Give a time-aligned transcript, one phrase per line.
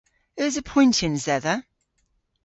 [0.43, 1.55] Eus apoyntyans dhedha?